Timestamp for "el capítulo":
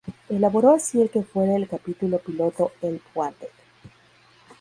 1.55-2.17